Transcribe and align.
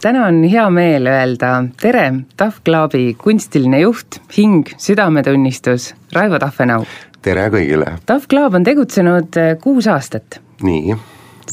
Täna 0.00 0.26
on 0.26 0.42
hea 0.44 0.64
meel 0.70 1.06
öelda 1.10 1.52
tere, 1.80 2.06
Tahv 2.36 2.62
Clubi 2.64 3.14
kunstiline 3.18 3.80
juht, 3.82 4.20
hing, 4.36 4.66
südametunnistus, 4.78 5.92
Raivo 6.14 6.38
Tahvenau. 6.38 6.86
tere 7.22 7.48
kõigile! 7.52 7.96
Tahv 8.06 8.28
Club 8.30 8.54
on 8.54 8.66
tegutsenud 8.66 9.38
eh, 9.40 9.54
kuus 9.62 9.88
aastat. 9.90 10.40
nii. 10.62 10.96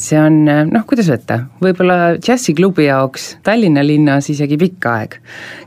See 0.02 0.18
on 0.20 0.42
noh, 0.46 0.84
kuidas 0.88 1.10
võtta, 1.12 1.40
võib-olla 1.64 2.16
džässiklubi 2.18 2.88
jaoks 2.88 3.36
Tallinna 3.46 3.84
linnas 3.86 4.30
isegi 4.34 4.58
pikk 4.60 4.90
aeg. 4.92 5.20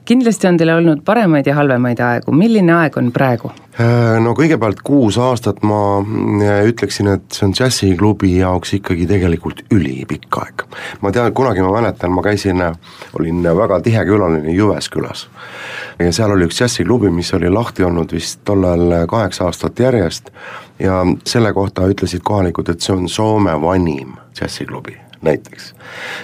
kindlasti 0.09 0.49
on 0.49 0.59
teil 0.61 0.73
olnud 0.75 1.05
paremaid 1.05 1.47
ja 1.47 1.57
halvemaid 1.59 2.01
aegu, 2.05 2.35
milline 2.37 2.75
aeg 2.75 2.97
on 3.01 3.11
praegu? 3.15 3.53
Äh, 3.79 4.17
no 4.23 4.33
kõigepealt 4.35 4.81
kuus 4.83 5.19
aastat 5.23 5.63
ma 5.67 6.01
äh, 6.03 6.65
ütleksin, 6.67 7.13
et 7.15 7.27
see 7.31 7.47
on 7.47 7.55
džässiklubi 7.55 8.33
jaoks 8.41 8.75
ikkagi 8.81 9.07
tegelikult 9.11 9.63
ülipikk 9.75 10.41
aeg. 10.43 10.67
ma 11.03 11.13
tean, 11.15 11.31
kunagi 11.33 11.63
ma 11.63 11.71
mäletan, 11.77 12.11
ma 12.15 12.25
käisin, 12.27 12.65
olin 13.19 13.47
väga 13.63 13.81
tihe 13.87 14.05
külaline 14.09 14.55
Jyväskylas. 14.55 15.29
Ja 15.99 16.13
seal 16.13 16.31
oli 16.31 16.47
üks 16.47 16.61
džässiklubi, 16.61 17.11
mis 17.11 17.33
oli 17.35 17.51
lahti 17.51 17.85
olnud 17.85 18.13
vist 18.13 18.41
tollal 18.45 18.95
kaheksa 19.09 19.49
aastat 19.49 19.79
järjest. 19.79 20.31
Ja 20.79 21.03
selle 21.27 21.53
kohta 21.53 21.89
ütlesid 21.91 22.23
kohalikud, 22.23 22.69
et 22.71 22.81
see 22.81 22.95
on 22.95 23.09
Soome 23.09 23.57
vanim 23.63 24.15
džässiklubi 24.39 25.09
näiteks. 25.23 25.75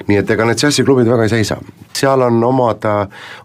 nii 0.07 0.19
et 0.19 0.31
ega 0.31 0.45
need 0.47 0.59
džässiklubid 0.59 1.09
väga 1.11 1.27
ei 1.27 1.33
seisa, 1.33 1.57
seal 1.97 2.23
on 2.23 2.45
omad, 2.45 2.87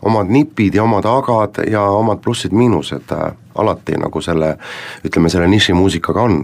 omad 0.05 0.29
nipid 0.29 0.75
ja 0.75 0.83
omad 0.83 1.05
agad 1.09 1.63
ja 1.71 1.81
omad 1.81 2.21
plussid-miinused 2.25 3.13
äh, 3.15 3.31
alati 3.55 3.97
nagu 3.97 4.21
selle, 4.21 4.57
ütleme 5.05 5.29
selle 5.29 5.47
nišimuusikaga 5.47 6.21
on 6.21 6.43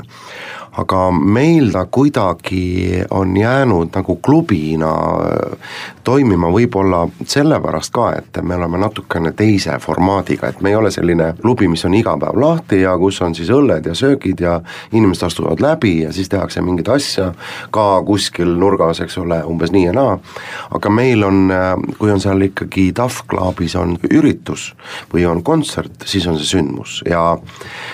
aga 0.78 1.12
meil 1.12 1.72
ta 1.72 1.86
kuidagi 1.92 3.04
on 3.10 3.38
jäänud 3.38 3.90
nagu 3.96 4.16
klubina 4.16 4.92
äh, 4.92 5.58
toimima 6.04 6.50
võib-olla 6.52 7.06
sellepärast 7.26 7.94
ka, 7.96 8.10
et 8.20 8.40
me 8.44 8.58
oleme 8.60 8.78
natukene 8.82 9.32
teise 9.38 9.78
formaadiga, 9.82 10.50
et 10.52 10.62
me 10.62 10.74
ei 10.74 10.76
ole 10.76 10.92
selline 10.92 11.32
klubi, 11.42 11.70
mis 11.72 11.86
on 11.88 11.96
iga 11.96 12.18
päev 12.20 12.40
lahti 12.42 12.82
ja 12.82 12.98
kus 13.00 13.22
on 13.26 13.36
siis 13.36 13.50
õlled 13.54 13.88
ja 13.88 13.96
söögid 13.96 14.44
ja 14.44 14.60
inimesed 14.92 15.28
astuvad 15.30 15.64
läbi 15.64 16.02
ja 16.04 16.12
siis 16.14 16.30
tehakse 16.30 16.62
mingit 16.62 16.90
asja 16.92 17.32
ka 17.72 17.86
kuskil 18.06 18.56
nurgas, 18.60 19.02
eks 19.06 19.18
ole, 19.24 19.42
umbes 19.48 19.72
nii 19.72 19.86
ja 19.88 19.96
naa, 19.96 20.18
aga 20.76 20.92
meil 20.92 21.24
on, 21.24 21.48
äh, 21.56 21.72
kui 22.00 22.12
on 22.12 22.22
seal 22.22 22.50
ikkagi 22.50 22.92
Tough 22.96 23.24
Clubis 23.32 23.78
on 23.80 23.96
üritus 24.12 24.74
või 25.14 25.26
on 25.30 25.44
kontsert, 25.44 26.04
siis 26.06 26.28
on 26.28 26.40
see 26.42 26.58
sündmus 26.58 27.00
ja 27.08 27.26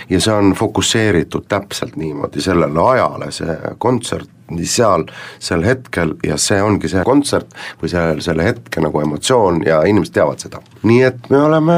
ja 0.09 0.19
see 0.19 0.33
on 0.33 0.55
fokusseeritud 0.57 1.45
täpselt 1.47 1.95
niimoodi 1.95 2.41
sellele 2.41 2.70
sellele 2.71 2.89
ajale, 2.91 3.31
see 3.31 3.57
kontsert 3.77 4.29
nii 4.51 4.67
seal, 4.67 5.05
sel 5.39 5.63
hetkel 5.63 6.15
ja 6.27 6.37
see 6.37 6.61
ongi 6.61 6.89
see 6.91 7.03
kontsert 7.07 7.53
või 7.81 7.91
see, 7.91 8.17
selle 8.21 8.43
hetke 8.43 8.81
nagu 8.83 8.99
emotsioon 8.99 9.61
ja 9.65 9.81
inimesed 9.87 10.13
teavad 10.13 10.39
seda. 10.43 10.59
nii 10.83 11.03
et 11.07 11.29
me 11.29 11.39
oleme, 11.41 11.77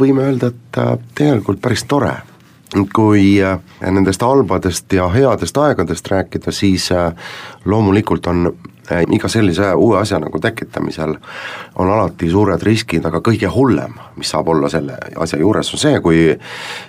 võime 0.00 0.26
öelda, 0.26 0.50
et 0.50 0.80
äh, 0.82 0.96
tegelikult 1.14 1.62
päris 1.62 1.84
tore 1.84 2.16
kui 2.94 3.38
äh, 3.42 3.60
nendest 3.80 4.22
halbadest 4.22 4.92
ja 4.92 5.06
headest 5.08 5.56
aegadest 5.56 6.10
rääkida, 6.10 6.52
siis 6.52 6.90
äh, 6.92 7.12
loomulikult 7.64 8.26
on 8.26 8.50
iga 9.12 9.28
sellise 9.28 9.74
uue 9.76 9.98
asja 10.00 10.16
nagu 10.16 10.38
tekitamisel 10.40 11.10
on 11.76 11.90
alati 11.92 12.30
suured 12.32 12.62
riskid, 12.64 13.04
aga 13.04 13.20
kõige 13.20 13.50
hullem, 13.52 13.98
mis 14.16 14.32
saab 14.32 14.48
olla 14.48 14.70
selle 14.72 14.96
asja 15.20 15.36
juures, 15.38 15.74
on 15.76 15.82
see, 15.82 16.00
kui 16.00 16.22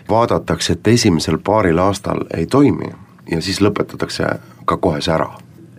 vaadatakse, 0.08 0.78
et 0.78 0.88
esimesel 0.96 1.42
paaril 1.44 1.84
aastal 1.84 2.24
ei 2.38 2.48
toimi 2.48 2.88
ja 3.32 3.42
siis 3.42 3.62
lõpetatakse 3.62 4.34
ka 4.66 4.78
kohe 4.78 5.02
see 5.02 5.14
ära. 5.14 5.30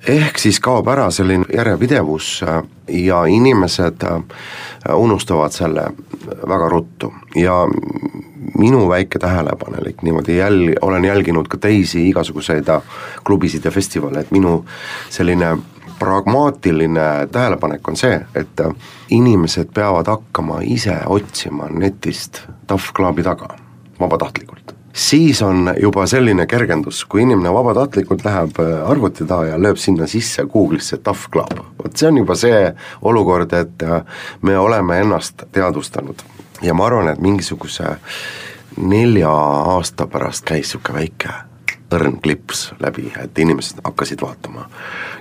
ehk 0.08 0.38
siis 0.38 0.60
kaob 0.64 0.88
ära 0.88 1.10
selline 1.12 1.44
järjepidevus 1.52 2.28
äh, 2.42 2.62
ja 3.04 3.24
inimesed 3.28 4.04
äh, 4.04 4.22
unustavad 4.96 5.52
selle 5.52 5.90
väga 6.48 6.68
ruttu 6.68 7.12
ja 7.36 7.66
minu 8.58 8.88
väike 8.88 9.18
tähelepanelik 9.18 10.02
niimoodi 10.02 10.38
jäl-, 10.38 10.78
olen 10.80 11.04
jälginud 11.04 11.48
ka 11.48 11.58
teisi 11.58 12.08
igasuguseid 12.08 12.68
äh, 12.68 12.82
klubisid 13.24 13.64
ja 13.64 13.70
festivale, 13.70 14.20
et 14.20 14.30
minu 14.30 14.64
selline 15.10 15.58
pragmaatiline 15.98 17.28
tähelepanek 17.32 17.88
on 17.88 17.96
see, 17.96 18.22
et 18.34 18.64
inimesed 19.10 19.68
peavad 19.74 20.08
hakkama 20.08 20.62
ise 20.64 20.96
otsima 21.06 21.68
netist 21.68 22.40
Tough 22.66 22.94
Clubi 22.96 23.22
taga, 23.22 23.52
vabatahtlikult 24.00 24.79
siis 24.92 25.42
on 25.42 25.74
juba 25.80 26.06
selline 26.06 26.46
kergendus, 26.46 27.04
kui 27.04 27.22
inimene 27.22 27.52
vabatahtlikult 27.54 28.24
läheb 28.24 28.60
äh, 28.62 28.72
arvuti 28.90 29.26
taha 29.26 29.52
ja 29.52 29.58
lööb 29.60 29.78
sinna 29.78 30.06
sisse 30.10 30.44
Google'isse 30.44 31.00
Tough 31.02 31.30
Club, 31.32 31.60
vot 31.78 31.96
see 31.96 32.08
on 32.08 32.22
juba 32.22 32.36
see 32.38 32.64
olukord, 33.02 33.52
et 33.52 33.82
äh, 33.82 34.02
me 34.42 34.58
oleme 34.58 35.00
ennast 35.00 35.46
teadvustanud. 35.52 36.24
Ja 36.62 36.74
ma 36.74 36.90
arvan, 36.90 37.08
et 37.08 37.20
mingisuguse 37.20 37.96
nelja 38.76 39.30
aasta 39.76 40.06
pärast 40.06 40.44
käis 40.44 40.70
niisugune 40.70 40.98
väike 41.00 41.49
õrn 41.94 42.20
klips 42.22 42.70
läbi, 42.82 43.10
et 43.20 43.38
inimesed 43.38 43.82
hakkasid 43.84 44.22
vaatama 44.22 44.66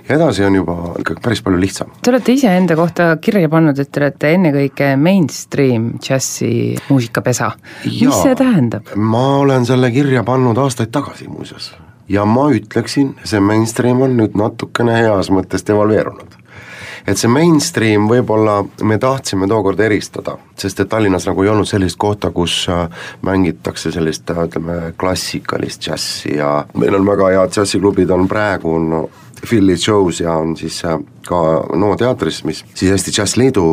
ja 0.08 0.16
edasi 0.16 0.44
on 0.46 0.54
juba 0.60 0.76
ikkagi 1.00 1.22
päris 1.24 1.42
palju 1.44 1.60
lihtsam. 1.60 1.92
Te 2.02 2.12
olete 2.12 2.34
iseenda 2.36 2.76
kohta 2.78 3.10
kirja 3.22 3.50
pannud, 3.52 3.78
et 3.78 3.92
te 3.92 4.02
olete 4.02 4.32
ennekõike 4.36 4.94
mainstream 5.00 5.92
džässi 5.98 6.50
muusikapesa. 6.88 7.52
mis 7.84 8.22
see 8.22 8.34
tähendab? 8.38 8.90
ma 8.96 9.26
olen 9.44 9.66
selle 9.66 9.90
kirja 9.94 10.24
pannud 10.24 10.58
aastaid 10.58 10.92
tagasi 10.94 11.28
muuseas 11.28 11.72
ja 12.10 12.24
ma 12.26 12.48
ütleksin, 12.54 13.14
see 13.24 13.40
mainstream 13.40 14.02
on 14.02 14.16
nüüd 14.18 14.36
natukene 14.38 14.98
heas 15.02 15.30
mõttes 15.30 15.66
devalveerunud 15.66 16.39
et 17.06 17.18
see 17.18 17.30
mainstream 17.30 18.08
võib-olla 18.10 18.60
me 18.86 18.98
tahtsime 18.98 19.48
tookord 19.50 19.80
eristada, 19.80 20.36
sest 20.58 20.80
et 20.80 20.90
Tallinnas 20.90 21.26
nagu 21.28 21.44
ei 21.44 21.52
olnud 21.52 21.68
sellist 21.68 21.98
kohta, 22.00 22.30
kus 22.34 22.62
äh, 22.68 22.86
mängitakse 23.26 23.92
sellist 23.94 24.30
ütleme 24.30 24.92
klassikalist 25.00 25.88
džässi 25.88 26.36
ja 26.36 26.52
meil 26.74 26.98
on 26.98 27.06
väga 27.06 27.32
head 27.34 27.56
džässiklubid 27.56 28.10
on 28.14 28.28
praegu 28.28 28.78
no 28.84 29.08
Philly 29.40 29.74
Joe's 29.74 30.20
ja 30.20 30.36
on 30.36 30.56
siis 30.56 30.82
äh, 30.84 30.98
ka 31.26 31.40
NO 31.76 31.92
teatris, 32.00 32.42
mis 32.44 32.64
siis 32.74 32.90
Eesti 32.90 33.14
Džässliidu 33.14 33.64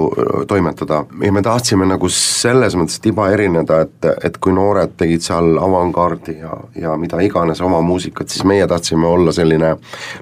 toimetada. 0.48 1.04
Ja 1.24 1.32
me 1.34 1.42
tahtsime 1.46 1.88
nagu 1.90 2.10
selles 2.14 2.78
mõttes 2.80 3.02
tiba 3.04 3.30
erineda, 3.34 3.82
et, 3.88 4.10
et 4.28 4.38
kui 4.42 4.56
noored 4.56 4.98
tegid 5.00 5.26
seal 5.26 5.58
avangard'i 5.62 6.38
ja, 6.42 6.54
ja 6.76 6.96
mida 7.00 7.22
iganes 7.26 7.62
oma 7.62 7.82
muusikat, 7.86 8.30
siis 8.30 8.46
meie 8.48 8.68
tahtsime 8.68 9.08
olla 9.08 9.36
selline 9.36 9.76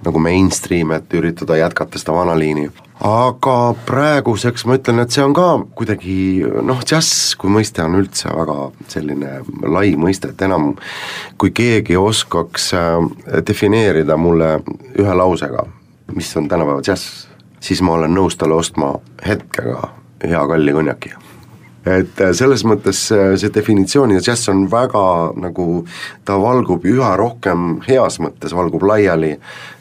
nagu 0.06 0.20
mainstream, 0.20 0.96
et 0.96 1.14
üritada 1.14 1.60
jätkata 1.60 2.02
seda 2.02 2.18
vana 2.18 2.38
liini 2.40 2.70
aga 3.04 3.76
praeguseks 3.86 4.66
ma 4.68 4.78
ütlen, 4.80 5.02
et 5.04 5.12
see 5.12 5.24
on 5.26 5.34
ka 5.36 5.48
kuidagi 5.76 6.46
noh, 6.64 6.80
džäss 6.86 7.36
kui 7.40 7.52
mõiste 7.52 7.84
on 7.84 7.98
üldse 8.00 8.32
väga 8.32 8.58
selline 8.92 9.40
lai 9.68 9.96
mõiste, 10.00 10.32
et 10.32 10.46
enam 10.48 10.74
kui 11.42 11.52
keegi 11.56 11.98
oskaks 12.00 12.72
äh, 12.78 13.42
defineerida 13.48 14.18
mulle 14.18 14.60
ühe 14.96 15.18
lausega, 15.18 15.66
mis 16.14 16.38
on 16.38 16.48
tänapäeva 16.48 16.82
džäss, 16.82 17.28
siis 17.60 17.82
ma 17.82 17.98
olen 17.98 18.14
nõus 18.14 18.38
talle 18.38 18.58
ostma 18.58 18.94
hetkega 19.26 19.90
hea 20.24 20.48
kalli 20.48 20.74
konjaki. 20.74 21.14
Et 21.86 22.22
äh, 22.22 22.32
selles 22.34 22.64
mõttes 22.66 23.00
äh, 23.14 23.36
see 23.38 23.52
definitsioon 23.54 24.16
ja 24.16 24.22
džäss 24.24 24.50
on 24.50 24.64
väga 24.72 25.04
nagu, 25.38 25.84
ta 26.26 26.40
valgub 26.42 26.86
üha 26.90 27.12
rohkem, 27.20 27.76
heas 27.86 28.18
mõttes 28.24 28.56
valgub 28.58 28.88
laiali, 28.90 29.36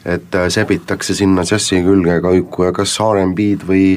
et 0.05 0.37
äh, 0.37 0.45
sebitakse 0.53 1.17
sinna 1.17 1.41
džässi 1.47 1.81
külge 1.85 2.19
ka 2.21 2.35
kas 2.77 2.93
R'n'B-d 3.01 3.65
või, 3.65 3.87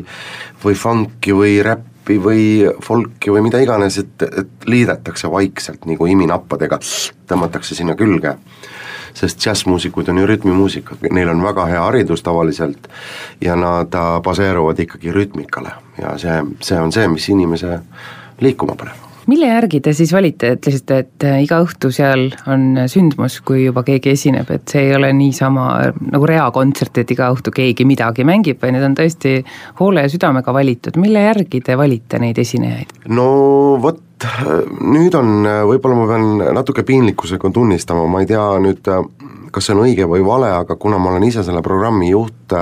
või 0.64 0.80
funk'i 0.84 1.36
või 1.36 1.60
räppi 1.64 2.16
või 2.25 2.42
folki 2.80 3.28
või 3.34 3.44
mida 3.44 3.60
iganes, 3.60 4.00
et, 4.00 4.25
et 4.25 4.64
liidetakse 4.64 5.28
vaikselt 5.28 5.84
nagu 5.84 6.08
iminappadega, 6.08 6.80
tõmmatakse 7.28 7.76
sinna 7.76 7.92
külge 7.98 8.38
sest 9.18 9.42
džässmuusikud 9.42 10.08
on 10.08 10.22
ju 10.22 10.26
rütmimuusikud, 10.30 11.08
neil 11.10 11.32
on 11.32 11.42
väga 11.42 11.66
hea 11.72 11.82
haridus 11.82 12.22
tavaliselt 12.22 12.88
ja 13.40 13.56
nad 13.56 13.98
baseeruvad 14.22 14.78
ikkagi 14.86 15.12
rütmikale 15.12 15.74
ja 15.98 16.14
see, 16.18 16.38
see 16.62 16.80
on 16.80 16.94
see, 16.94 17.08
mis 17.10 17.28
inimese 17.34 17.80
liikuma 18.40 18.78
paneb 18.78 19.07
mille 19.28 19.50
järgi 19.50 19.80
te 19.84 19.92
siis 19.96 20.12
valite, 20.14 20.54
ütlesite, 20.56 20.98
et 21.04 21.26
äh, 21.28 21.38
iga 21.44 21.60
õhtu 21.64 21.90
seal 21.94 22.28
on 22.50 22.84
sündmus, 22.90 23.40
kui 23.46 23.66
juba 23.66 23.84
keegi 23.86 24.14
esineb, 24.16 24.50
et 24.54 24.72
see 24.72 24.88
ei 24.88 24.96
ole 24.96 25.12
niisama 25.16 25.69
nagu 26.08 26.28
reakontsert, 26.28 27.02
et 27.02 27.14
iga 27.14 27.30
õhtu 27.34 27.52
keegi 27.54 27.86
midagi 27.88 28.26
mängib, 28.28 28.60
vaid 28.62 28.76
need 28.76 28.86
on 28.88 28.96
tõesti 28.98 29.38
hoole 29.80 30.06
ja 30.06 30.12
südamega 30.12 30.54
valitud, 30.54 30.98
mille 31.00 31.25
järgi 31.28 31.62
te 31.64 31.78
valite 31.78 32.20
neid 32.22 32.40
esinejaid? 32.40 32.96
no 33.12 33.28
vot, 33.82 34.02
nüüd 34.80 35.14
on, 35.19 35.46
võib-olla 35.70 35.98
ma 36.00 36.08
pean 36.10 36.28
natuke 36.58 36.82
piinlikkusega 36.86 37.52
tunnistama, 37.54 38.06
ma 38.10 38.25
ei 38.25 38.30
tea 38.30 38.44
nüüd, 38.64 38.88
kas 39.52 39.69
see 39.69 39.76
on 39.76 39.84
õige 39.84 40.08
või 40.10 40.25
vale, 40.26 40.50
aga 40.64 40.76
kuna 40.80 40.98
ma 40.98 41.12
olen 41.12 41.28
ise 41.28 41.44
selle 41.46 41.62
programmi 41.64 42.10
juht, 42.10 42.56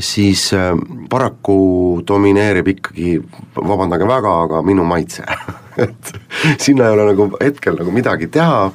siis 0.00 0.50
äh, 0.56 0.72
paraku 1.10 2.02
domineerib 2.08 2.72
ikkagi, 2.74 3.18
vabandage 3.56 4.08
väga, 4.08 4.34
aga 4.46 4.62
minu 4.66 4.84
maitse 4.88 5.24
et 5.84 6.12
sinna 6.58 6.88
ei 6.88 6.96
ole 6.96 7.10
nagu 7.12 7.30
hetkel 7.40 7.78
nagu 7.78 7.94
midagi 7.94 8.30
teha. 8.32 8.70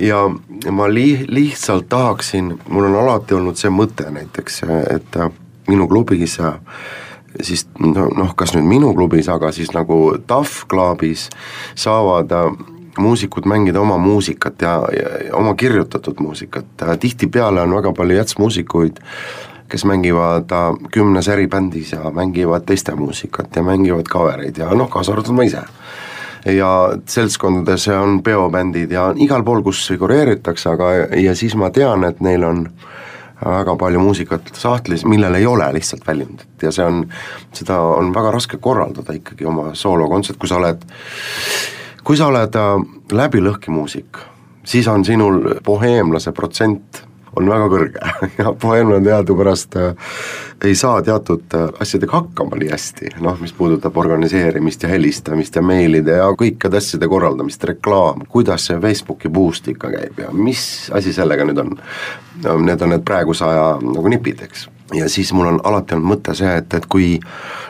Ja 0.00 0.24
ma 0.72 0.86
li-, 0.88 1.26
lihtsalt 1.28 1.90
tahaksin, 1.92 2.54
mul 2.72 2.88
on 2.88 2.96
alati 3.02 3.36
olnud 3.36 3.60
see 3.60 3.68
mõte 3.68 4.08
näiteks, 4.08 4.62
et 4.94 5.20
äh, 5.20 5.32
minu 5.68 5.88
klubis 5.88 6.38
äh, 6.40 6.56
siis 7.40 7.66
noh, 7.78 8.34
kas 8.36 8.54
nüüd 8.56 8.68
minu 8.68 8.92
klubis, 8.96 9.28
aga 9.32 9.52
siis 9.54 9.72
nagu 9.76 10.16
TAF 10.26 10.64
Clubis 10.70 11.28
saavad 11.78 12.32
muusikud 13.00 13.46
mängida 13.48 13.80
oma 13.80 13.96
muusikat 13.98 14.62
ja, 14.62 14.74
ja 14.92 15.36
oma 15.36 15.54
kirjutatud 15.54 16.20
muusikat, 16.20 16.66
tihtipeale 17.00 17.62
on 17.62 17.72
väga 17.78 17.92
palju 17.96 18.18
jätsmuusikuid, 18.18 19.00
kes 19.72 19.84
mängivad 19.88 20.52
kümnes 20.92 21.28
eribändis 21.32 21.92
ja 21.92 22.10
mängivad 22.10 22.66
teiste 22.68 22.94
muusikat 22.94 23.56
ja 23.56 23.62
mängivad 23.62 24.08
cover'eid 24.12 24.58
ja 24.60 24.68
noh, 24.76 24.90
kaasa 24.92 25.12
arvatud 25.12 25.36
ma 25.36 25.46
ise. 25.48 25.62
ja 26.44 26.70
seltskondades 27.06 27.88
on 27.88 28.22
peobändid 28.22 28.90
ja 28.92 29.12
igal 29.16 29.44
pool, 29.46 29.62
kus 29.62 29.86
figureeritakse, 29.88 30.68
aga 30.70 30.90
ja 31.16 31.34
siis 31.34 31.54
ma 31.56 31.70
tean, 31.70 32.04
et 32.04 32.20
neil 32.20 32.44
on 32.44 32.66
väga 33.44 33.76
palju 33.76 34.00
muusikat 34.00 34.50
sahtlis, 34.54 35.04
millel 35.08 35.34
ei 35.34 35.46
ole 35.46 35.70
lihtsalt 35.72 36.04
väljundit 36.06 36.62
ja 36.62 36.72
see 36.72 36.84
on, 36.84 37.06
seda 37.54 37.78
on 37.80 38.12
väga 38.14 38.30
raske 38.34 38.58
korraldada 38.60 39.14
ikkagi 39.16 39.46
oma 39.48 39.70
soolokontsert, 39.74 40.38
kui 40.38 40.50
sa 40.50 40.58
oled, 40.60 40.84
kui 42.04 42.18
sa 42.18 42.28
oled 42.28 42.60
äh, 42.60 42.74
läbilõhkimuusik, 43.22 44.20
siis 44.64 44.88
on 44.88 45.04
sinul 45.04 45.40
boheemlase 45.64 46.32
protsent 46.36 47.02
on 47.36 47.48
väga 47.48 47.68
kõrge 47.72 48.12
ja 48.38 48.52
boheemlane 48.52 49.04
teadupärast 49.06 49.76
äh, 49.80 50.16
ei 50.64 50.74
saa 50.78 51.02
teatud 51.02 51.54
äh, 51.56 51.68
asjadega 51.80 52.18
hakkama 52.20 52.58
nii 52.60 52.70
hästi, 52.72 53.12
noh, 53.24 53.38
mis 53.40 53.54
puudutab 53.56 53.96
organiseerimist 53.96 54.82
ja 54.84 54.90
helistamist 54.92 55.56
ja 55.56 55.62
meilide 55.64 56.18
ja 56.20 56.28
kõikide 56.38 56.80
asjade 56.80 57.08
korraldamist, 57.08 57.64
reklaam, 57.68 58.26
kuidas 58.28 58.68
see 58.68 58.80
Facebooki 58.80 59.32
boost 59.32 59.68
ikka 59.72 59.90
käib 59.94 60.20
ja 60.24 60.32
mis 60.32 60.90
asi 60.94 61.12
sellega 61.12 61.46
nüüd 61.48 61.62
on. 61.62 61.74
Need 62.42 62.82
on 62.82 62.90
need 62.94 63.04
praeguse 63.06 63.44
aja 63.46 63.66
nagu 63.82 64.10
nipid, 64.10 64.40
eks. 64.46 64.66
ja 64.96 65.08
siis 65.12 65.32
mul 65.36 65.50
on 65.52 65.60
alati 65.68 65.96
olnud 65.96 66.14
mõte 66.14 66.34
see, 66.36 66.52
et, 66.58 66.74
et 66.74 66.86
kui 66.90 67.14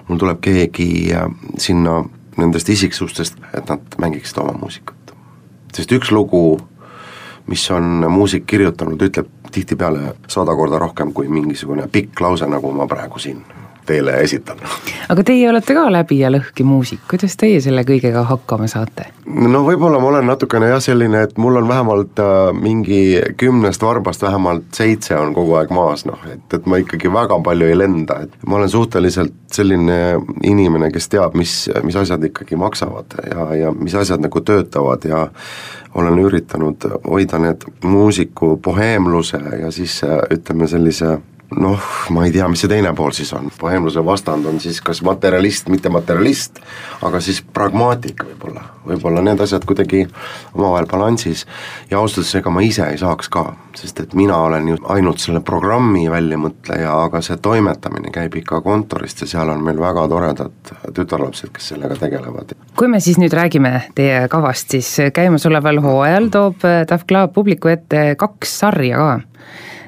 mul 0.08 0.20
tuleb 0.22 0.42
keegi 0.42 0.90
äh, 1.14 1.28
sinna 1.60 2.02
nendest 2.40 2.70
isiksustest, 2.72 3.38
et 3.52 3.68
nad 3.68 3.98
mängiksid 4.00 4.38
oma 4.40 4.54
muusikat. 4.56 5.14
sest 5.76 5.92
üks 5.92 6.10
lugu 6.10 6.60
mis 7.46 7.70
on 7.70 8.04
muusik 8.08 8.46
kirjutanud, 8.46 9.02
ütleb 9.02 9.28
tihtipeale 9.52 10.14
sada 10.28 10.54
korda 10.56 10.78
rohkem 10.82 11.12
kui 11.12 11.28
mingisugune 11.28 11.88
pikk 11.92 12.20
lause, 12.20 12.48
nagu 12.48 12.72
ma 12.72 12.86
praegu 12.90 13.20
siin 13.22 13.44
teile 13.86 14.16
esitan. 14.22 14.60
aga 15.08 15.24
teie 15.26 15.48
olete 15.50 15.74
ka 15.74 15.86
läbi 15.92 16.18
ja 16.20 16.30
lõhki 16.32 16.64
muusik, 16.66 17.02
kuidas 17.10 17.36
teie 17.40 17.60
selle 17.64 17.84
kõigega 17.88 18.24
hakkama 18.28 18.68
saate? 18.70 19.08
no 19.26 19.62
võib-olla 19.66 20.00
ma 20.02 20.10
olen 20.12 20.30
natukene 20.30 20.70
jah, 20.72 20.82
selline, 20.82 21.24
et 21.26 21.38
mul 21.38 21.60
on 21.60 21.68
vähemalt 21.68 22.22
äh, 22.22 22.52
mingi 22.56 23.02
kümnest 23.40 23.82
varbast 23.82 24.22
vähemalt 24.22 24.70
seitse 24.76 25.16
on 25.18 25.34
kogu 25.34 25.56
aeg 25.60 25.72
maas, 25.74 26.06
noh, 26.08 26.20
et, 26.32 26.46
et 26.54 26.66
ma 26.66 26.80
ikkagi 26.82 27.12
väga 27.12 27.38
palju 27.44 27.68
ei 27.68 27.78
lenda, 27.78 28.22
et 28.26 28.46
ma 28.46 28.60
olen 28.60 28.72
suhteliselt 28.72 29.34
selline 29.52 29.98
inimene, 30.48 30.90
kes 30.92 31.10
teab, 31.12 31.36
mis, 31.38 31.66
mis 31.84 31.96
asjad 31.98 32.24
ikkagi 32.30 32.56
maksavad 32.60 33.18
ja, 33.28 33.46
ja 33.64 33.72
mis 33.76 33.94
asjad 33.98 34.22
nagu 34.22 34.40
töötavad 34.40 35.04
ja 35.08 35.26
olen 35.94 36.18
üritanud 36.22 36.86
hoida 37.04 37.38
need 37.42 37.66
muusiku 37.84 38.56
boheemluse 38.64 39.40
ja 39.60 39.70
siis 39.74 40.00
ütleme 40.32 40.68
sellise 40.68 41.18
noh, 41.58 41.80
ma 42.10 42.24
ei 42.26 42.32
tea, 42.34 42.46
mis 42.50 42.62
see 42.64 42.70
teine 42.70 42.92
pool 42.96 43.12
siis 43.16 43.32
on, 43.36 43.50
boheemluse 43.60 44.04
vastand 44.04 44.46
on 44.48 44.60
siis 44.62 44.80
kas 44.84 45.02
materialist, 45.06 45.68
mitte 45.72 45.90
materialist, 45.92 46.60
aga 47.02 47.20
siis 47.22 47.42
pragmaatik 47.54 48.24
võib-olla, 48.26 48.64
võib-olla 48.86 49.22
need 49.24 49.40
asjad 49.44 49.66
kuidagi 49.68 50.04
omavahel 50.54 50.88
balansis. 50.90 51.46
Ja 51.90 52.00
ausalt 52.00 52.22
öeldes 52.22 52.34
ega 52.40 52.52
ma 52.54 52.64
ise 52.66 52.86
ei 52.90 53.00
saaks 53.00 53.30
ka, 53.32 53.44
sest 53.78 54.00
et 54.04 54.14
mina 54.18 54.36
olen 54.46 54.68
ju 54.72 54.78
ainult 54.94 55.22
selle 55.22 55.42
programmi 55.44 56.04
väljamõtleja, 56.12 56.92
aga 57.06 57.22
see 57.24 57.38
toimetamine 57.42 58.12
käib 58.14 58.36
ikka 58.42 58.60
kontorist 58.64 59.24
ja 59.24 59.30
seal 59.34 59.52
on 59.52 59.64
meil 59.64 59.80
väga 59.80 60.06
toredad 60.12 60.72
tütarlapsed, 60.94 61.52
kes 61.54 61.72
sellega 61.74 61.98
tegelevad. 62.00 62.54
Kui 62.78 62.88
me 62.88 63.00
siis 63.00 63.18
nüüd 63.20 63.34
räägime 63.36 63.88
teie 63.98 64.24
kavast, 64.32 64.72
siis 64.74 64.94
käimasoleval 65.14 65.82
hooajal 65.84 66.30
toob 66.32 66.64
TAF 66.88 67.06
Club 67.08 67.34
publiku 67.34 67.72
ette 67.72 68.12
kaks 68.20 68.58
sarja 68.62 68.98
ka. 69.02 69.12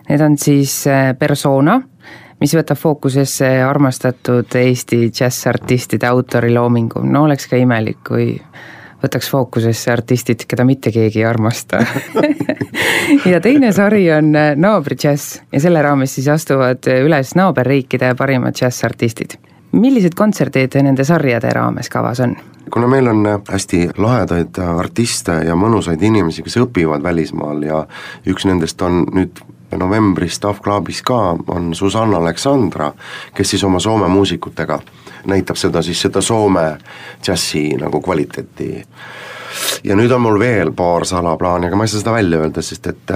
Need 0.08 0.20
on 0.20 0.38
siis 0.38 0.86
äh, 0.86 1.14
Persona, 1.18 1.78
mis 2.40 2.52
võtab 2.56 2.78
fookusesse 2.78 3.48
armastatud 3.64 4.56
Eesti 4.60 5.08
džässartistide 5.08 6.06
autoriloomingu, 6.06 7.00
no 7.08 7.24
oleks 7.24 7.48
ka 7.48 7.56
imelik, 7.56 8.02
kui 8.06 8.34
võtaks 9.04 9.30
fookusesse 9.32 9.92
artistid, 9.92 10.44
keda 10.48 10.64
mitte 10.64 10.92
keegi 10.92 11.22
ei 11.22 11.26
armasta 11.28 11.80
ja 13.32 13.40
teine 13.44 13.72
sari 13.72 14.06
on 14.12 14.32
äh, 14.36 14.52
naabridžäss 14.56 15.40
ja 15.52 15.60
selle 15.60 15.82
raames 15.84 16.16
siis 16.16 16.28
astuvad 16.32 16.88
üles 17.00 17.34
naaberriikide 17.38 18.14
parimad 18.18 18.56
džässartistid. 18.60 19.38
millised 19.72 20.14
kontserdid 20.14 20.76
nende 20.82 21.04
sarjade 21.04 21.50
raames 21.52 21.88
kavas 21.88 22.20
on? 22.20 22.36
kuna 22.72 22.86
meil 22.86 23.08
on 23.08 23.24
hästi 23.48 23.88
lahedaid 23.96 24.58
artiste 24.58 25.32
ja 25.48 25.56
mõnusaid 25.56 26.02
inimesi, 26.02 26.42
kes 26.42 26.56
õpivad 26.62 27.02
välismaal 27.02 27.62
ja 27.62 27.84
üks 28.26 28.46
nendest 28.48 28.82
on 28.82 29.04
nüüd 29.12 29.42
novembris 29.78 30.34
Staff 30.40 30.62
Clubis 30.62 31.02
ka, 31.02 31.36
on 31.48 31.74
Susanna 31.74 32.16
Aleksandra, 32.16 32.92
kes 33.34 33.50
siis 33.50 33.64
oma 33.64 33.80
Soome 33.80 34.08
muusikutega 34.08 34.78
näitab 35.26 35.56
seda 35.56 35.82
siis, 35.82 36.00
seda 36.02 36.20
Soome 36.20 36.78
džässi 37.22 37.76
nagu 37.80 38.00
kvaliteeti. 38.00 38.84
ja 39.84 39.96
nüüd 39.96 40.10
on 40.10 40.20
mul 40.20 40.38
veel 40.38 40.72
paar 40.72 41.06
salaplaani, 41.06 41.66
aga 41.66 41.76
ma 41.76 41.84
ei 41.84 41.88
saa 41.88 42.00
seda 42.00 42.12
välja 42.12 42.40
öelda, 42.42 42.62
sest 42.62 42.86
et 42.86 43.14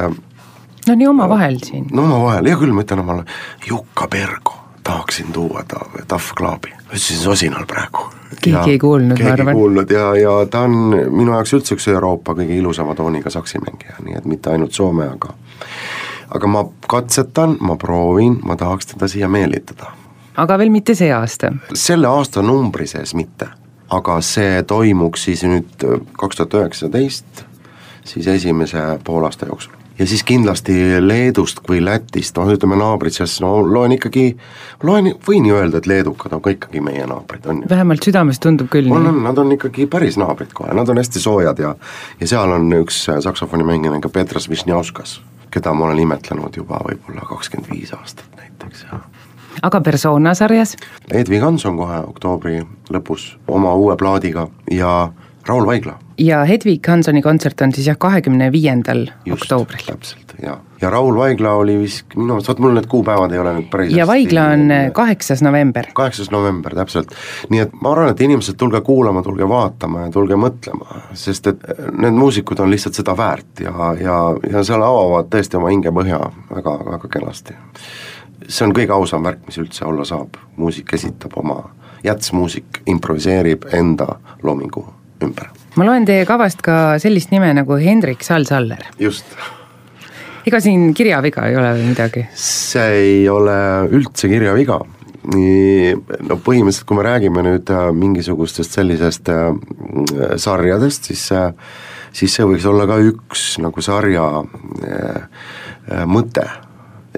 no 0.86 0.94
nii 0.94 1.06
omavahel 1.06 1.58
siin. 1.64 1.86
no 1.92 2.04
omavahel, 2.04 2.46
hea 2.46 2.56
küll, 2.56 2.72
ma 2.72 2.86
ütlen 2.86 3.02
omale, 3.04 3.24
Jukka 3.68 4.08
Pergo 4.08 4.54
tahaksin 4.88 5.32
tuua 5.32 5.64
ta 5.68 5.80
Tough 6.08 6.32
Clubi, 6.36 6.72
ütlesin 6.86 7.16
sosinal 7.16 7.66
praegu. 7.66 8.08
keegi 8.42 8.70
ei 8.70 8.78
kuulnud, 8.78 9.22
ma 9.22 9.32
arvan. 9.32 9.54
kuulnud 9.54 9.90
ja, 9.90 10.16
ja 10.16 10.46
ta 10.50 10.60
on 10.60 10.94
minu 11.10 11.32
jaoks 11.32 11.52
üldse 11.58 11.76
üks 11.76 11.88
Euroopa 11.92 12.32
kõige 12.38 12.56
ilusama 12.56 12.94
tooniga 12.94 13.30
saksimängija, 13.30 13.98
nii 14.04 14.16
et 14.20 14.24
mitte 14.24 14.50
ainult 14.54 14.72
Soome, 14.72 15.08
aga 15.08 15.34
aga 16.34 16.46
ma 16.46 16.64
katsetan, 16.88 17.56
ma 17.60 17.76
proovin, 17.76 18.38
ma 18.44 18.56
tahaks 18.56 18.92
teda 18.92 19.08
siia 19.08 19.28
meelitada. 19.28 19.92
aga 20.36 20.58
veel 20.58 20.70
mitte 20.70 20.94
see 20.94 21.12
aasta? 21.14 21.52
selle 21.74 22.08
aasta 22.08 22.42
numbri 22.42 22.86
sees 22.86 23.14
mitte, 23.14 23.48
aga 23.90 24.20
see 24.20 24.62
toimuks 24.62 25.28
siis 25.28 25.44
nüüd 25.44 25.88
kaks 26.18 26.36
tuhat 26.36 26.60
üheksateist, 26.62 27.44
siis 28.04 28.26
esimese 28.26 28.86
poolaasta 29.04 29.46
jooksul 29.46 29.78
ja 29.98 30.06
siis 30.06 30.22
kindlasti 30.24 30.74
Leedust 31.00 31.60
või 31.68 31.80
Lätist, 31.84 32.36
noh 32.38 32.50
ütleme 32.52 32.78
naabritsest, 32.78 33.40
no 33.42 33.58
loen 33.66 33.96
ikkagi, 33.96 34.30
loen, 34.86 35.10
võin 35.26 35.48
ju 35.48 35.56
öelda, 35.58 35.80
et 35.80 35.88
leedukad 35.90 36.34
on 36.36 36.42
ka 36.44 36.52
ikkagi 36.54 36.82
meie 36.84 37.06
naabrid, 37.08 37.46
on 37.50 37.62
ju. 37.62 37.70
vähemalt 37.70 38.06
südames 38.06 38.38
tundub 38.42 38.70
küll 38.72 38.92
on, 38.94 39.08
on, 39.10 39.22
nad 39.26 39.38
on 39.38 39.52
ikkagi 39.56 39.88
päris 39.90 40.18
naabrid 40.20 40.54
kohe, 40.54 40.74
nad 40.76 40.88
on 40.88 41.02
hästi 41.02 41.22
soojad 41.22 41.62
ja 41.62 41.74
ja 42.20 42.30
seal 42.30 42.54
on 42.54 42.70
üks 42.80 43.06
saksofonimängija 43.24 44.00
ka 44.04 44.12
Petras 44.12 44.48
Višnjauskas, 44.50 45.18
keda 45.50 45.74
ma 45.74 45.88
olen 45.88 45.98
imetlenud 46.04 46.56
juba 46.56 46.80
võib-olla 46.88 47.26
kakskümmend 47.28 47.70
viis 47.72 47.94
aastat 47.96 48.36
näiteks 48.36 48.86
ja 48.88 49.00
aga 49.62 49.80
persona 49.80 50.34
sarjas? 50.34 50.76
Edvin 51.10 51.42
Hanson 51.42 51.76
kohe 51.76 52.00
oktoobri 52.06 52.60
lõpus 52.94 53.30
oma 53.48 53.74
uue 53.74 53.96
plaadiga 53.96 54.48
ja 54.70 55.10
Raul 55.48 55.66
Vaigla. 55.66 55.98
ja 56.18 56.44
Hedvig 56.44 56.88
Hansoni 56.88 57.22
kontsert 57.22 57.60
on 57.60 57.72
siis 57.72 57.86
jah, 57.86 57.96
kahekümne 57.98 58.50
viiendal 58.52 59.06
oktoobril. 59.32 59.80
täpselt, 59.86 60.34
jaa. 60.42 60.58
ja 60.80 60.90
Raul 60.90 61.16
Vaigla 61.16 61.52
oli 61.56 61.78
vist 61.80 62.16
minu 62.16 62.34
arust, 62.34 62.48
vaat 62.48 62.58
mul 62.58 62.74
need 62.76 62.88
kuupäevad 62.90 63.32
ei 63.32 63.40
ole 63.40 63.54
nüüd 63.56 63.70
päris 63.72 63.94
ja 63.96 64.06
Vaigla 64.06 64.44
on 64.54 64.74
kaheksas 64.92 65.42
november. 65.42 65.88
kaheksas 65.94 66.30
november, 66.30 66.74
täpselt. 66.76 67.14
nii 67.48 67.62
et 67.64 67.72
ma 67.80 67.92
arvan, 67.92 68.10
et 68.12 68.20
inimesed, 68.20 68.58
tulge 68.60 68.80
kuulama, 68.84 69.22
tulge 69.22 69.48
vaatama 69.48 70.04
ja 70.04 70.10
tulge 70.12 70.36
mõtlema, 70.36 71.00
sest 71.14 71.48
et 71.54 71.64
need 71.96 72.20
muusikud 72.20 72.60
on 72.60 72.70
lihtsalt 72.70 73.00
seda 73.00 73.16
väärt 73.16 73.64
ja, 73.64 73.94
ja, 74.00 74.18
ja 74.52 74.64
seal 74.68 74.84
avavad 74.84 75.32
tõesti 75.32 75.56
oma 75.56 75.72
hingepõhja 75.72 76.20
väga, 76.50 76.76
väga 76.90 77.12
kenasti. 77.16 77.56
see 78.48 78.68
on 78.68 78.76
kõige 78.76 78.92
ausam 78.92 79.24
värk, 79.24 79.46
mis 79.46 79.58
üldse 79.64 79.88
olla 79.88 80.04
saab, 80.04 80.36
muusik 80.56 80.92
esitab 80.92 81.40
oma, 81.40 81.62
jätsmuusik 82.04 82.84
improviseerib 82.86 83.64
enda 83.72 84.18
loomingu 84.42 84.86
ümber. 85.24 85.48
ma 85.76 85.86
loen 85.86 86.06
teie 86.08 86.26
kavast 86.28 86.62
ka 86.64 86.98
sellist 87.02 87.32
nime 87.34 87.52
nagu 87.56 87.78
Hendrik 87.80 88.24
Sall-Saller. 88.26 88.84
just. 88.98 89.24
ega 90.46 90.60
siin 90.64 90.92
kirjaviga 90.94 91.48
ei 91.48 91.58
ole 91.58 91.74
või 91.78 91.90
midagi? 91.92 92.28
see 92.34 93.02
ei 93.02 93.28
ole 93.32 93.58
üldse 93.90 94.30
kirjaviga 94.30 94.80
nii, 95.34 95.92
no 96.28 96.38
põhimõtteliselt, 96.44 96.86
kui 96.88 96.98
me 96.98 97.04
räägime 97.06 97.44
nüüd 97.44 97.72
äh, 97.74 97.88
mingisugustest 97.94 98.78
sellisest 98.78 99.28
äh, 99.32 99.50
sarjadest, 100.40 101.10
siis 101.10 101.26
äh, 101.36 101.50
siis 102.12 102.34
see 102.34 102.46
võiks 102.48 102.64
olla 102.68 102.86
ka 102.88 102.96
üks 103.04 103.58
nagu 103.62 103.82
sarja 103.84 104.24
mõte 106.08 106.44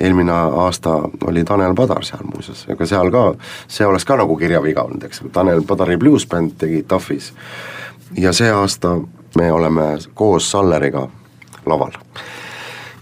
eelmine 0.00 0.33
aasta 0.33 0.97
oli 1.30 1.45
Tanel 1.47 1.76
Padar 1.78 2.04
seal 2.07 2.25
muuseas, 2.26 2.64
ega 2.73 2.87
seal 2.88 3.11
ka, 3.14 3.23
see 3.71 3.87
oleks 3.87 4.07
ka 4.09 4.16
nagu 4.21 4.37
kirjaviga 4.38 4.85
olnud, 4.87 5.07
eks, 5.07 5.23
Tanel 5.33 5.62
Padari 5.66 5.99
bluusbänd 6.00 6.57
tegi 6.61 6.83
TAF-is 6.88 7.30
ja 8.17 8.33
see 8.33 8.50
aasta 8.50 8.99
me 9.37 9.52
oleme 9.52 9.99
koos 10.14 10.50
Salleriga 10.50 11.09
laval. 11.67 11.93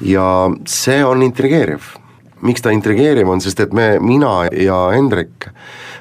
ja 0.01 0.51
see 0.67 1.05
on 1.05 1.23
intrigeeriv. 1.23 1.81
miks 2.43 2.63
ta 2.63 2.71
intrigeeriv 2.71 3.29
on, 3.29 3.41
sest 3.41 3.61
et 3.61 3.73
me, 3.73 3.99
mina 4.01 4.45
ja 4.53 4.89
Hendrik, 4.95 5.49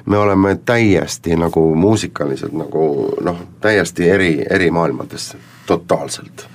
me 0.06 0.18
oleme 0.18 0.58
täiesti 0.64 1.36
nagu 1.36 1.74
muusikaliselt 1.74 2.52
nagu 2.52 3.14
noh, 3.20 3.40
täiesti 3.60 4.10
eri, 4.10 4.44
eri 4.50 4.70
maailmades, 4.70 5.36
totaalselt. 5.66 6.46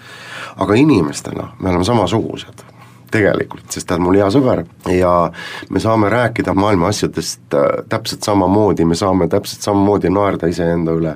aga 0.56 0.74
inimestena 0.74 1.56
me 1.60 1.70
oleme 1.70 1.84
samasugused 1.84 2.73
tegelikult, 3.14 3.68
sest 3.72 3.88
ta 3.88 3.98
on 4.00 4.06
mul 4.08 4.18
hea 4.18 4.30
sõber. 4.34 4.64
Ja 4.92 5.14
me 5.70 5.82
saame 5.84 6.10
rääkida 6.14 6.56
maailma 6.58 6.90
asjadest 6.94 7.58
äh, 7.58 7.84
täpselt 7.90 8.26
samamoodi, 8.26 8.88
me 8.90 8.98
saame 8.98 9.28
täpselt 9.32 9.66
samamoodi 9.66 10.12
naerda 10.14 10.50
iseenda 10.52 10.96
üle. 10.98 11.16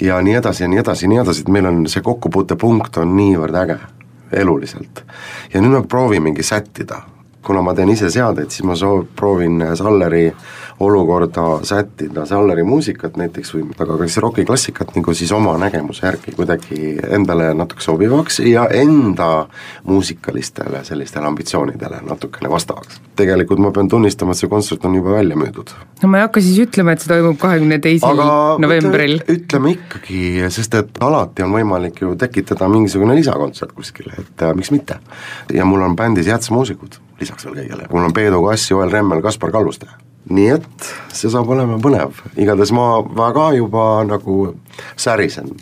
Ja 0.00 0.22
nii 0.24 0.38
edasi 0.40 0.64
ja 0.64 0.72
nii 0.72 0.82
edasi 0.84 1.06
ja 1.06 1.12
nii 1.12 1.22
edasi, 1.24 1.44
et 1.44 1.52
meil 1.52 1.68
on 1.70 1.84
see 1.90 2.04
kokkupuutepunkt 2.04 3.00
on 3.02 3.14
niivõrd 3.18 3.62
äge 3.62 3.78
eluliselt. 4.32 5.04
ja 5.54 5.60
nüüd 5.60 5.72
me 5.72 5.82
proovimegi 5.88 6.42
sättida, 6.44 7.00
kuna 7.44 7.62
ma 7.64 7.72
teen 7.74 7.88
ise 7.88 8.10
seadeid, 8.12 8.50
siis 8.52 8.66
ma 8.68 8.76
soov-, 8.76 9.06
proovin 9.16 9.62
Salleri 9.76 10.26
olukorda 10.80 11.58
sättida 11.62 12.24
žanri 12.26 12.62
muusikat 12.62 13.16
näiteks 13.18 13.50
või 13.54 13.64
aga 13.78 13.96
ka 13.98 14.06
siis 14.06 14.20
rokiklassikat 14.22 14.94
nagu 14.96 15.14
siis 15.14 15.32
oma 15.34 15.56
nägemuse 15.58 16.06
järgi 16.06 16.34
kuidagi 16.36 16.78
endale 17.10 17.50
natuke 17.58 17.82
sobivaks 17.82 18.38
ja 18.46 18.68
enda 18.70 19.48
muusikalistele 19.84 20.84
sellistele 20.86 21.26
ambitsioonidele 21.26 22.00
natukene 22.06 22.50
vastavaks. 22.50 23.00
tegelikult 23.16 23.58
ma 23.58 23.72
pean 23.74 23.88
tunnistama, 23.88 24.32
et 24.32 24.42
see 24.42 24.50
kontsert 24.50 24.84
on 24.84 24.94
juba 24.94 25.16
välja 25.18 25.36
müüdud. 25.36 25.74
no 26.02 26.08
ma 26.08 26.22
ei 26.22 26.26
hakka 26.28 26.40
siis 26.40 26.62
ütlema, 26.68 26.94
et 26.94 27.02
see 27.02 27.10
toimub 27.10 27.38
kahekümne 27.42 27.78
teisel 27.82 28.22
novembril. 28.62 29.18
ütleme 29.28 29.74
ikkagi, 29.74 30.22
sest 30.54 30.78
et 30.78 31.02
alati 31.02 31.42
on 31.42 31.54
võimalik 31.58 32.02
ju 32.06 32.14
tekitada 32.18 32.68
mingisugune 32.70 33.18
lisakontsert 33.18 33.74
kuskile, 33.74 34.14
et 34.18 34.46
äh, 34.46 34.54
miks 34.54 34.70
mitte. 34.70 35.00
ja 35.52 35.64
mul 35.64 35.82
on 35.82 35.96
bändis 35.96 36.30
jätsmuusikud 36.30 37.02
lisaks 37.20 37.46
veel 37.46 37.64
kõigele, 37.64 37.88
mul 37.90 38.06
on 38.06 38.14
Peedu 38.14 38.44
Kass, 38.46 38.70
Joel 38.70 38.94
Remmel, 38.94 39.22
Kaspar 39.22 39.50
Kalluste 39.50 39.90
nii 40.28 40.48
et 40.58 40.90
see 41.14 41.30
saab 41.32 41.48
olema 41.54 41.78
põnev, 41.82 42.20
igatahes 42.36 42.72
ma 42.76 42.90
väga 43.02 43.52
juba 43.58 43.86
nagu 44.08 44.40
särisen 44.96 45.54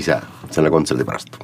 ise 0.00 0.16
selle 0.52 0.70
kontserdi 0.72 1.04
pärast. 1.08 1.36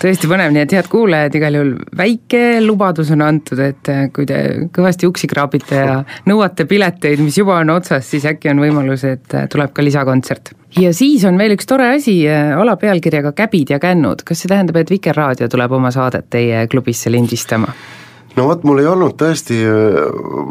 tõesti 0.00 0.28
põnev, 0.30 0.52
nii 0.54 0.62
et 0.62 0.74
head 0.76 0.88
kuulajad, 0.92 1.36
igal 1.38 1.58
juhul 1.58 1.72
väike 1.96 2.42
lubadus 2.62 3.10
on 3.14 3.24
antud, 3.24 3.62
et 3.64 3.90
kui 4.14 4.28
te 4.28 4.40
kõvasti 4.74 5.08
uksi 5.08 5.30
kraabite 5.30 5.82
ja 5.82 6.00
nõuate 6.30 6.66
pileteid, 6.70 7.22
mis 7.24 7.38
juba 7.40 7.58
on 7.64 7.74
otsas, 7.74 8.06
siis 8.10 8.26
äkki 8.28 8.52
on 8.52 8.62
võimalus, 8.62 9.06
et 9.08 9.38
tuleb 9.52 9.74
ka 9.74 9.84
lisakontsert. 9.84 10.52
ja 10.78 10.92
siis 10.94 11.24
on 11.28 11.38
veel 11.40 11.56
üks 11.56 11.66
tore 11.66 11.90
asi 11.96 12.20
alapealkirjaga 12.28 13.32
Käbid 13.36 13.74
ja 13.74 13.80
kännud, 13.82 14.22
kas 14.26 14.44
see 14.44 14.52
tähendab, 14.52 14.78
et 14.82 14.92
Vikerraadio 14.92 15.48
tuleb 15.50 15.78
oma 15.80 15.90
saadet 15.94 16.30
teie 16.30 16.66
klubisse 16.70 17.10
lindistama? 17.10 17.74
No 18.36 18.46
vot, 18.46 18.62
mul 18.66 18.82
ei 18.82 18.88
olnud 18.90 19.16
tõesti, 19.18 19.58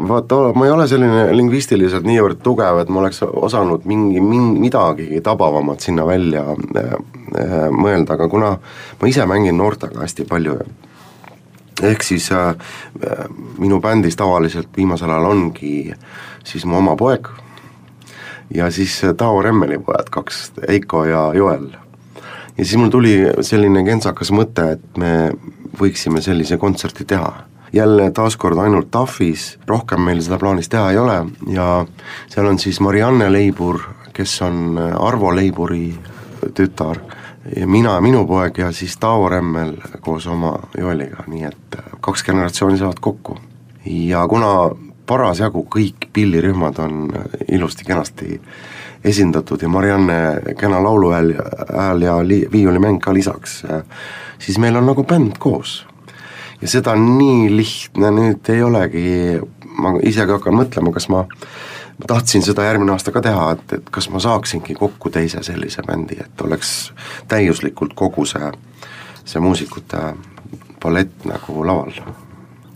vaata, 0.08 0.40
ma 0.56 0.66
ei 0.66 0.74
ole 0.74 0.86
selline 0.90 1.24
lingvistiliselt 1.36 2.06
niivõrd 2.08 2.42
tugev, 2.44 2.82
et 2.82 2.92
ma 2.92 3.02
oleks 3.04 3.22
osanud 3.24 3.86
mingi, 3.88 4.20
mingi, 4.24 4.60
midagigi 4.66 5.20
tabavamat 5.24 5.84
sinna 5.84 6.06
välja 6.08 6.44
äh, 6.52 6.94
äh, 7.40 7.58
mõelda, 7.72 8.16
aga 8.16 8.28
kuna 8.32 8.54
ma 9.00 9.10
ise 9.10 9.26
mängin 9.28 9.58
noortega 9.60 10.02
hästi 10.04 10.28
palju 10.28 10.58
ehk 11.90 12.04
siis 12.04 12.28
äh, 12.36 12.54
minu 13.58 13.80
bändis 13.80 14.18
tavaliselt 14.20 14.74
viimasel 14.76 15.10
ajal 15.10 15.30
ongi 15.30 15.94
siis 16.44 16.66
mu 16.68 16.80
oma 16.80 16.96
poeg 17.00 17.30
ja 18.54 18.68
siis 18.70 19.00
Tao 19.16 19.42
Remmeli 19.42 19.78
pojad, 19.78 20.10
kaks, 20.12 20.50
Eiko 20.68 21.04
ja 21.08 21.30
Joel. 21.34 21.70
ja 22.58 22.64
siis 22.64 22.76
mul 22.76 22.92
tuli 22.92 23.14
selline 23.46 23.84
kentsakas 23.86 24.34
mõte, 24.36 24.74
et 24.76 25.00
me 25.00 25.30
võiksime 25.80 26.20
sellise 26.20 26.58
kontserti 26.60 27.06
teha 27.08 27.30
jälle 27.72 28.10
taaskord 28.10 28.58
ainult 28.58 28.90
TAF-is, 28.90 29.58
rohkem 29.66 30.00
meil 30.00 30.22
seda 30.22 30.38
plaanis 30.38 30.68
teha 30.68 30.90
ei 30.90 30.98
ole. 30.98 31.26
Ja 31.46 31.86
seal 32.28 32.46
on 32.46 32.58
siis 32.58 32.80
Marianne 32.80 33.32
Leibur, 33.32 33.80
kes 34.12 34.42
on 34.42 34.78
Arvo 34.98 35.34
Leiburi 35.36 35.94
tütar, 36.54 36.98
ja 37.56 37.66
mina 37.66 37.94
ja 37.94 38.00
minu 38.00 38.26
poeg 38.26 38.58
ja 38.58 38.72
siis 38.72 38.96
Taavo 38.96 39.28
Remmel 39.28 39.74
koos 40.00 40.26
oma 40.26 40.54
Joeliga, 40.78 41.24
nii 41.26 41.44
et 41.44 41.80
kaks 42.00 42.24
generatsiooni 42.24 42.78
saavad 42.78 43.00
kokku. 43.00 43.38
ja 43.86 44.26
kuna 44.28 44.70
parasjagu 45.06 45.64
kõik 45.74 46.10
pillirühmad 46.12 46.78
on 46.78 47.12
ilusti-kenasti 47.48 48.40
esindatud 49.04 49.62
ja 49.62 49.68
Marianne 49.68 50.18
kena 50.58 50.82
lauluhääl, 50.82 51.32
hääl 51.76 52.02
ja 52.02 52.18
li-, 52.26 52.46
viiulimäng 52.52 53.00
ka 53.00 53.14
lisaks, 53.14 53.62
siis 54.38 54.58
meil 54.58 54.76
on 54.76 54.86
nagu 54.86 55.04
bänd 55.04 55.38
koos 55.38 55.86
ja 56.60 56.68
seda 56.68 56.94
nii 56.96 57.50
lihtne 57.56 58.10
nüüd 58.14 58.48
ei 58.52 58.62
olegi, 58.62 59.10
ma 59.80 59.94
isegi 60.02 60.36
hakkan 60.36 60.56
mõtlema, 60.56 60.92
kas 60.94 61.08
ma 61.12 61.26
ma 62.00 62.06
tahtsin 62.08 62.42
seda 62.42 62.64
järgmine 62.64 62.94
aasta 62.94 63.12
ka 63.12 63.20
teha, 63.24 63.50
et, 63.56 63.72
et 63.76 63.90
kas 63.92 64.08
ma 64.10 64.20
saaksingi 64.22 64.74
kokku 64.78 65.10
teise 65.12 65.42
sellise 65.44 65.82
bändi, 65.86 66.16
et 66.20 66.40
oleks 66.44 66.92
täiuslikult 67.28 67.92
kogu 67.94 68.24
see, 68.28 68.52
see 69.28 69.42
muusikute 69.44 70.00
palett 70.80 71.28
nagu 71.28 71.66
laval. 71.66 71.92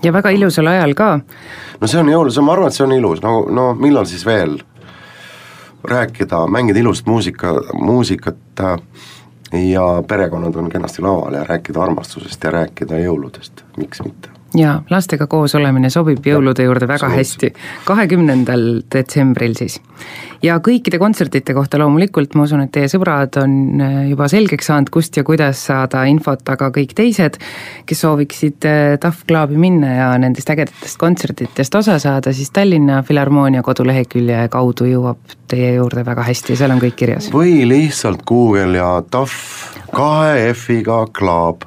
ja 0.03 0.13
väga 0.13 0.31
ilusal 0.31 0.67
ajal 0.67 0.95
ka. 0.95 1.09
no 1.81 1.89
see 1.89 2.01
on 2.01 2.13
jõulus, 2.13 2.39
ma 2.45 2.53
arvan, 2.53 2.69
et 2.69 2.77
see 2.77 2.85
on 2.85 2.93
ilus, 2.93 3.23
no, 3.25 3.47
no 3.49 3.73
millal 3.75 4.05
siis 4.05 4.27
veel 4.27 4.59
rääkida, 5.85 6.47
mängida 6.49 6.81
ilusat 6.81 7.07
muusika, 7.07 7.55
muusikat 7.81 8.61
äh, 8.61 8.77
ja 9.55 10.03
perekonnad 10.09 10.55
on 10.55 10.71
kenasti 10.71 11.03
laval 11.03 11.35
ja 11.35 11.45
rääkida 11.45 11.83
armastusest 11.83 12.45
ja 12.45 12.51
rääkida 12.51 12.99
jõuludest, 12.99 13.65
miks 13.77 14.03
mitte 14.03 14.34
jaa, 14.59 14.75
lastega 14.91 15.27
koos 15.31 15.55
olemine 15.59 15.91
sobib 15.91 16.25
jõulude 16.27 16.67
juurde 16.67 16.87
väga 16.89 17.09
hästi, 17.13 17.51
kahekümnendal 17.89 18.65
detsembril 18.93 19.57
siis. 19.59 19.81
ja 20.43 20.59
kõikide 20.65 20.99
kontsertide 21.03 21.55
kohta 21.57 21.79
loomulikult, 21.81 22.35
ma 22.39 22.47
usun, 22.47 22.65
et 22.67 22.73
teie 22.75 22.89
sõbrad 22.91 23.39
on 23.43 23.83
äh, 23.83 23.97
juba 24.11 24.29
selgeks 24.31 24.71
saanud, 24.71 24.91
kust 24.95 25.17
ja 25.17 25.25
kuidas 25.27 25.65
saada 25.71 26.05
infot, 26.11 26.43
aga 26.55 26.71
kõik 26.75 26.95
teised, 26.97 27.39
kes 27.87 28.05
sooviksid 28.05 28.69
äh, 28.71 28.83
Tough 29.03 29.27
Clubi 29.29 29.59
minna 29.61 29.95
ja 29.95 30.09
nendest 30.21 30.51
ägedatest 30.55 31.01
kontsertidest 31.01 31.81
osa 31.81 31.99
saada, 32.03 32.33
siis 32.37 32.53
Tallinna 32.55 33.03
Filharmoonia 33.07 33.65
kodulehekülje 33.67 34.47
kaudu 34.53 34.89
jõuab 34.91 35.37
teie 35.51 35.75
juurde 35.77 36.05
väga 36.07 36.25
hästi, 36.27 36.57
seal 36.59 36.75
on 36.75 36.83
kõik 36.83 36.99
kirjas. 37.03 37.31
või 37.35 37.63
lihtsalt 37.69 38.25
Google 38.29 38.79
ja 38.79 38.97
Tough 39.11 39.35
kahe 39.95 40.51
F-iga 40.55 41.05
Club 41.15 41.67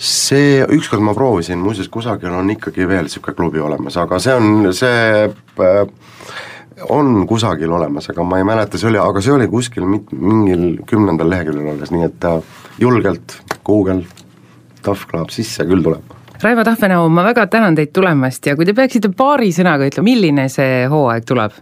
see, 0.00 0.60
ükskord 0.72 1.02
ma 1.04 1.12
proovisin, 1.14 1.60
muuseas 1.60 1.90
kusagil 1.92 2.32
on 2.32 2.50
ikkagi 2.54 2.86
veel 2.88 3.04
niisugune 3.04 3.36
klubi 3.36 3.60
olemas, 3.60 3.98
aga 4.00 4.18
see 4.22 4.36
on, 4.36 4.70
see 4.76 5.26
äh, 5.28 5.82
on 6.88 7.26
kusagil 7.28 7.72
olemas, 7.76 8.08
aga 8.12 8.24
ma 8.24 8.38
ei 8.40 8.46
mäleta, 8.48 8.80
see 8.80 8.88
oli, 8.88 9.00
aga 9.02 9.20
see 9.24 9.34
oli 9.34 9.48
kuskil 9.52 9.84
mit-, 9.88 10.14
mingil 10.16 10.64
kümnendal 10.88 11.28
leheküljel 11.30 11.74
alles, 11.74 11.92
nii 11.92 12.06
et 12.08 12.28
äh, 12.30 12.40
julgelt 12.80 13.36
Google, 13.66 14.06
Tough 14.80 15.04
Club 15.10 15.28
sisse 15.34 15.68
küll 15.68 15.84
tuleb. 15.84 16.16
Raivo 16.40 16.64
Tahvenau, 16.64 17.04
ma 17.12 17.26
väga 17.26 17.44
tänan 17.52 17.76
teid 17.76 17.92
tulemast 17.92 18.46
ja 18.48 18.56
kui 18.56 18.64
te 18.64 18.72
peaksite 18.72 19.10
paari 19.12 19.50
sõnaga 19.52 19.90
ütlema, 19.90 20.08
milline 20.08 20.48
see 20.48 20.86
hooaeg 20.88 21.28
tuleb? 21.28 21.60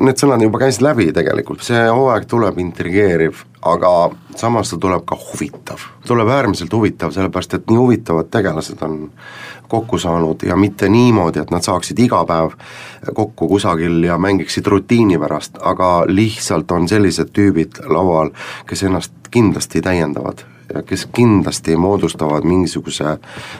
Need 0.00 0.16
sõnad 0.16 0.40
juba 0.40 0.62
käisid 0.62 0.84
läbi 0.86 1.10
tegelikult, 1.12 1.60
see 1.66 1.80
hooaeg 1.84 2.24
tuleb 2.28 2.56
intrigeeriv, 2.62 3.42
aga 3.68 3.90
samas 4.40 4.70
ta 4.72 4.78
tuleb 4.80 5.04
ka 5.04 5.18
huvitav. 5.20 5.84
tuleb 6.06 6.28
äärmiselt 6.28 6.72
huvitav, 6.72 7.12
sellepärast 7.12 7.54
et 7.54 7.68
nii 7.70 7.78
huvitavad 7.78 8.30
tegelased 8.32 8.80
on 8.82 9.10
kokku 9.68 9.98
saanud 9.98 10.42
ja 10.48 10.56
mitte 10.56 10.88
niimoodi, 10.88 11.40
et 11.40 11.50
nad 11.50 11.62
saaksid 11.62 11.98
iga 11.98 12.24
päev 12.24 12.56
kokku 13.14 13.48
kusagil 13.48 14.02
ja 14.04 14.18
mängiksid 14.18 14.66
rutiini 14.66 15.18
pärast, 15.18 15.60
aga 15.60 16.04
lihtsalt 16.08 16.70
on 16.72 16.88
sellised 16.88 17.32
tüübid 17.36 17.84
laval, 17.88 18.32
kes 18.66 18.82
ennast 18.88 19.12
kindlasti 19.30 19.80
täiendavad 19.80 20.44
kes 20.86 21.06
kindlasti 21.12 21.76
moodustavad 21.76 22.44
mingisuguse 22.44 23.16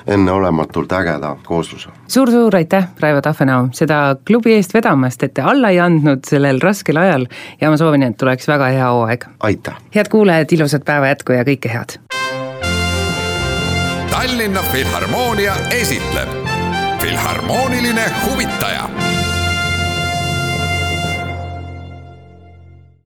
enneolematult 0.06 0.92
ägeda 0.92 1.36
koosluse 1.46 1.82
suur,. 1.82 1.94
suur-suur 2.08 2.56
aitäh, 2.56 2.88
Raivo 3.00 3.20
Tahvenau, 3.20 3.68
seda 3.72 4.16
klubi 4.26 4.54
eest 4.54 4.74
vedamast, 4.74 5.22
et 5.22 5.34
te 5.34 5.42
alla 5.42 5.70
ei 5.70 5.80
andnud 5.80 6.24
sellel 6.28 6.60
raskel 6.60 6.96
ajal 6.96 7.26
ja 7.60 7.70
ma 7.70 7.76
soovin, 7.76 8.02
et 8.02 8.16
tuleks 8.16 8.48
väga 8.48 8.72
hea 8.74 8.90
hooaeg. 8.90 9.26
aitäh! 9.40 9.76
head 9.94 10.08
kuulajad, 10.08 10.52
ilusat 10.52 10.84
päeva 10.84 11.12
jätku 11.12 11.32
ja 11.32 11.44
kõike 11.44 11.72
head! 11.72 11.98
Tallinna 14.10 14.62
Filharmoonia 14.72 15.54
esitleb 15.70 16.28
Filharmooniline 17.02 18.04
huvitaja 18.24 18.88